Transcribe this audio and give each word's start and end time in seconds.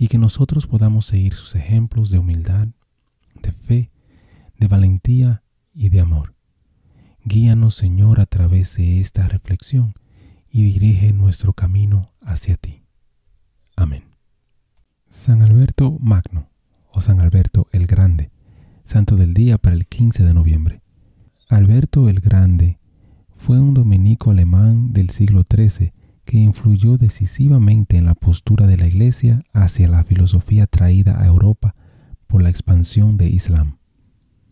y 0.00 0.08
que 0.08 0.16
nosotros 0.16 0.66
podamos 0.66 1.04
seguir 1.04 1.34
sus 1.34 1.54
ejemplos 1.56 2.08
de 2.08 2.18
humildad, 2.18 2.68
de 3.42 3.52
fe, 3.52 3.90
de 4.58 4.66
valentía 4.66 5.42
y 5.74 5.90
de 5.90 6.00
amor. 6.00 6.34
Guíanos, 7.22 7.74
Señor, 7.74 8.18
a 8.18 8.24
través 8.24 8.78
de 8.78 8.98
esta 8.98 9.28
reflexión 9.28 9.92
y 10.48 10.62
dirige 10.62 11.12
nuestro 11.12 11.52
camino 11.52 12.08
hacia 12.22 12.56
ti. 12.56 12.82
Amén. 13.76 14.04
San 15.10 15.42
Alberto 15.42 15.98
Magno 16.00 16.48
o 16.90 17.02
San 17.02 17.20
Alberto 17.20 17.66
el 17.70 17.86
Grande, 17.86 18.30
santo 18.84 19.16
del 19.16 19.34
día 19.34 19.58
para 19.58 19.76
el 19.76 19.84
15 19.84 20.24
de 20.24 20.32
noviembre. 20.32 20.80
Alberto 21.50 22.08
el 22.08 22.20
Grande 22.20 22.78
fue 23.34 23.60
un 23.60 23.74
dominico 23.74 24.30
alemán 24.30 24.94
del 24.94 25.10
siglo 25.10 25.44
XIII 25.46 25.92
que 26.24 26.38
influyó 26.38 26.96
decisivamente 26.96 27.98
en 27.98 28.06
la 28.06 28.14
postura 28.14 28.66
Hacia 29.54 29.88
la 29.88 30.04
filosofía 30.04 30.66
traída 30.66 31.22
a 31.22 31.26
Europa 31.26 31.74
por 32.26 32.42
la 32.42 32.50
expansión 32.50 33.16
de 33.16 33.30
Islam. 33.30 33.78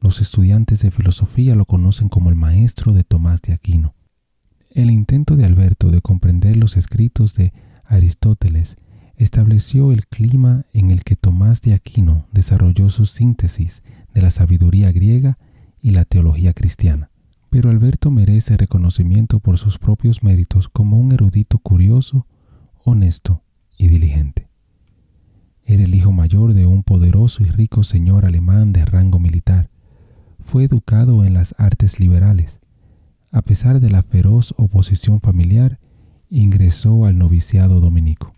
Los 0.00 0.20
estudiantes 0.20 0.82
de 0.82 0.90
filosofía 0.90 1.54
lo 1.54 1.64
conocen 1.64 2.08
como 2.08 2.28
el 2.28 2.34
maestro 2.34 2.92
de 2.92 3.04
Tomás 3.04 3.40
de 3.40 3.52
Aquino. 3.52 3.94
El 4.74 4.90
intento 4.90 5.36
de 5.36 5.44
Alberto 5.44 5.92
de 5.92 6.00
comprender 6.00 6.56
los 6.56 6.76
escritos 6.76 7.36
de 7.36 7.52
Aristóteles 7.84 8.74
estableció 9.14 9.92
el 9.92 10.08
clima 10.08 10.64
en 10.72 10.90
el 10.90 11.04
que 11.04 11.14
Tomás 11.14 11.60
de 11.60 11.74
Aquino 11.74 12.26
desarrolló 12.32 12.90
su 12.90 13.06
síntesis 13.06 13.84
de 14.12 14.22
la 14.22 14.32
sabiduría 14.32 14.90
griega 14.90 15.38
y 15.80 15.92
la 15.92 16.04
teología 16.04 16.52
cristiana. 16.52 17.10
Pero 17.48 17.70
Alberto 17.70 18.10
merece 18.10 18.56
reconocimiento 18.56 19.38
por 19.38 19.56
sus 19.56 19.78
propios 19.78 20.24
méritos 20.24 20.68
como 20.68 20.98
un 20.98 21.12
erudito 21.12 21.58
curioso, 21.58 22.26
honesto 22.84 23.44
y 23.82 23.88
diligente. 23.88 24.48
Era 25.64 25.84
el 25.84 25.94
hijo 25.94 26.12
mayor 26.12 26.54
de 26.54 26.66
un 26.66 26.82
poderoso 26.82 27.42
y 27.42 27.46
rico 27.46 27.84
señor 27.84 28.24
alemán 28.24 28.72
de 28.72 28.84
rango 28.84 29.18
militar. 29.18 29.70
Fue 30.40 30.64
educado 30.64 31.24
en 31.24 31.34
las 31.34 31.54
artes 31.58 32.00
liberales 32.00 32.62
a 33.32 33.40
pesar 33.40 33.80
de 33.80 33.90
la 33.90 34.02
feroz 34.02 34.54
oposición 34.58 35.20
familiar, 35.20 35.80
ingresó 36.28 37.06
al 37.06 37.18
noviciado 37.18 37.80
dominico. 37.80 38.34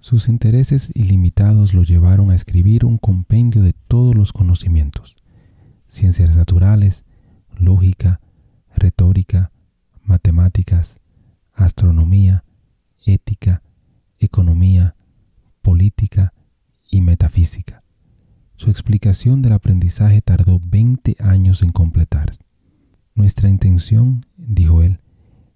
Sus 0.00 0.28
intereses 0.28 0.90
ilimitados 0.94 1.74
lo 1.74 1.82
llevaron 1.82 2.30
a 2.30 2.34
escribir 2.34 2.86
un 2.86 2.96
compendio 2.96 3.62
de 3.62 3.74
todos 3.74 4.14
los 4.14 4.32
conocimientos, 4.32 5.14
ciencias 5.86 6.34
naturales, 6.34 7.04
lógica, 7.56 8.20
retórica, 8.74 9.52
matemáticas, 10.02 11.00
astronomía, 11.52 12.44
explicación 18.72 19.42
del 19.42 19.52
aprendizaje 19.52 20.20
tardó 20.20 20.60
20 20.66 21.16
años 21.20 21.62
en 21.62 21.70
completar. 21.70 22.32
Nuestra 23.14 23.48
intención, 23.48 24.26
dijo 24.36 24.82
él, 24.82 24.98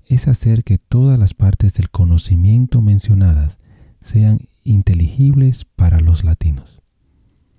es 0.08 0.28
hacer 0.28 0.62
que 0.62 0.78
todas 0.78 1.18
las 1.18 1.34
partes 1.34 1.74
del 1.74 1.90
conocimiento 1.90 2.80
mencionadas 2.80 3.58
sean 4.00 4.40
inteligibles 4.62 5.64
para 5.64 6.00
los 6.00 6.22
latinos. 6.22 6.82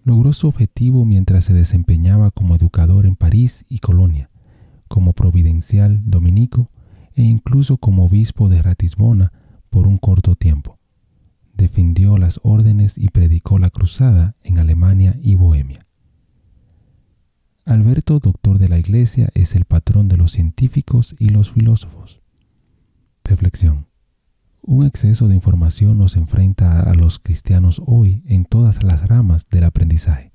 Logró 0.03 0.31
su 0.31 0.47
objetivo 0.47 1.03
mientras 1.03 1.43
se 1.45 1.53
desempeñaba 1.53 2.31
como 2.31 2.55
educador 2.55 3.05
en 3.05 3.17
París 3.17 3.65
y 3.67 3.79
Colonia, 3.79 4.29
como 4.87 5.11
providencial 5.11 6.01
dominico 6.05 6.71
e 7.15 7.23
incluso 7.23 7.77
como 7.77 8.05
obispo 8.05 8.47
de 8.47 8.61
Ratisbona 8.61 9.33
por 9.69 9.87
un 9.87 9.97
corto 9.97 10.35
tiempo. 10.35 10.76
Defendió 11.57 12.17
las 12.17 12.39
órdenes 12.43 12.99
y 12.99 13.09
predicó 13.09 13.57
la 13.57 13.71
cruzada 13.71 14.35
en 14.43 14.59
Alemania 14.59 15.15
y 15.23 15.33
Bohemia. 15.33 15.87
Alberto, 17.65 18.19
doctor 18.19 18.59
de 18.59 18.69
la 18.69 18.77
Iglesia, 18.77 19.29
es 19.33 19.55
el 19.55 19.65
patrón 19.65 20.07
de 20.07 20.17
los 20.17 20.33
científicos 20.33 21.15
y 21.17 21.29
los 21.29 21.51
filósofos. 21.51 22.21
Reflexión. 23.23 23.87
Un 24.61 24.85
exceso 24.85 25.27
de 25.27 25.33
información 25.33 25.97
nos 25.97 26.15
enfrenta 26.15 26.81
a 26.81 26.93
los 26.93 27.17
cristianos 27.17 27.81
hoy 27.85 28.21
en 28.27 28.45
todas 28.45 28.83
las 28.83 29.07
ramas 29.07 29.47
del 29.49 29.63
aprendizaje. 29.63 30.31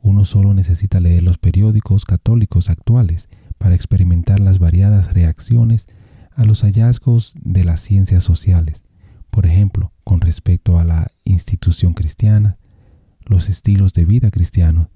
Uno 0.00 0.24
solo 0.24 0.54
necesita 0.54 1.00
leer 1.00 1.24
los 1.24 1.38
periódicos 1.38 2.04
católicos 2.04 2.70
actuales 2.70 3.28
para 3.58 3.74
experimentar 3.74 4.38
las 4.38 4.60
variadas 4.60 5.12
reacciones 5.12 5.88
a 6.36 6.44
los 6.44 6.62
hallazgos 6.62 7.34
de 7.42 7.64
las 7.64 7.80
ciencias 7.80 8.22
sociales, 8.22 8.84
por 9.38 9.46
ejemplo, 9.46 9.92
con 10.02 10.20
respecto 10.20 10.80
a 10.80 10.84
la 10.84 11.12
institución 11.22 11.94
cristiana, 11.94 12.58
los 13.24 13.48
estilos 13.48 13.92
de 13.92 14.04
vida 14.04 14.32
cristianos 14.32 14.88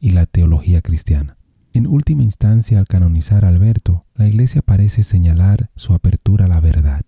y 0.00 0.10
la 0.10 0.26
teología 0.26 0.82
cristiana. 0.82 1.36
En 1.72 1.86
última 1.86 2.24
instancia, 2.24 2.80
al 2.80 2.88
canonizar 2.88 3.44
a 3.44 3.48
Alberto, 3.50 4.04
la 4.16 4.26
Iglesia 4.26 4.62
parece 4.62 5.04
señalar 5.04 5.70
su 5.76 5.94
apertura 5.94 6.46
a 6.46 6.48
la 6.48 6.58
verdad, 6.58 7.02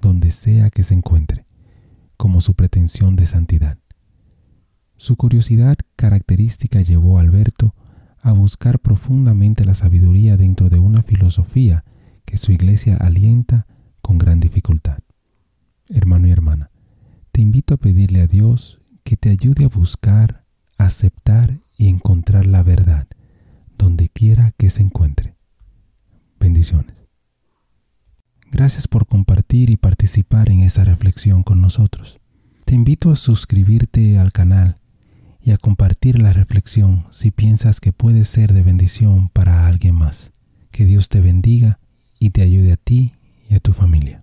donde 0.00 0.30
sea 0.30 0.70
que 0.70 0.82
se 0.82 0.94
encuentre, 0.94 1.44
como 2.16 2.40
su 2.40 2.54
pretensión 2.54 3.16
de 3.16 3.26
santidad. 3.26 3.76
Su 4.96 5.16
curiosidad 5.16 5.76
característica 5.94 6.80
llevó 6.80 7.18
a 7.18 7.20
Alberto 7.20 7.74
a 8.22 8.32
buscar 8.32 8.78
profundamente 8.78 9.66
la 9.66 9.74
sabiduría 9.74 10.38
dentro 10.38 10.70
de 10.70 10.78
una 10.78 11.02
filosofía 11.02 11.84
que 12.24 12.38
su 12.38 12.50
iglesia 12.50 12.96
alienta 12.96 13.66
con 14.00 14.16
gran 14.16 14.40
dificultad. 14.40 15.00
Hermano 15.92 16.28
y 16.28 16.30
hermana, 16.30 16.70
te 17.32 17.40
invito 17.40 17.74
a 17.74 17.76
pedirle 17.76 18.22
a 18.22 18.26
Dios 18.26 18.80
que 19.02 19.16
te 19.16 19.30
ayude 19.30 19.64
a 19.64 19.68
buscar, 19.68 20.44
aceptar 20.78 21.58
y 21.76 21.88
encontrar 21.88 22.46
la 22.46 22.62
verdad 22.62 23.08
donde 23.76 24.08
quiera 24.08 24.52
que 24.56 24.70
se 24.70 24.82
encuentre. 24.82 25.34
Bendiciones. 26.38 26.94
Gracias 28.52 28.86
por 28.86 29.06
compartir 29.06 29.70
y 29.70 29.76
participar 29.76 30.50
en 30.50 30.60
esta 30.60 30.84
reflexión 30.84 31.42
con 31.42 31.60
nosotros. 31.60 32.20
Te 32.64 32.74
invito 32.74 33.10
a 33.10 33.16
suscribirte 33.16 34.18
al 34.18 34.30
canal 34.30 34.76
y 35.42 35.50
a 35.50 35.56
compartir 35.56 36.20
la 36.20 36.32
reflexión 36.32 37.06
si 37.10 37.30
piensas 37.30 37.80
que 37.80 37.92
puede 37.92 38.24
ser 38.24 38.52
de 38.52 38.62
bendición 38.62 39.28
para 39.28 39.66
alguien 39.66 39.96
más. 39.96 40.32
Que 40.70 40.84
Dios 40.84 41.08
te 41.08 41.20
bendiga 41.20 41.80
y 42.20 42.30
te 42.30 42.42
ayude 42.42 42.72
a 42.72 42.76
ti 42.76 43.12
y 43.48 43.54
a 43.54 43.60
tu 43.60 43.72
familia. 43.72 44.22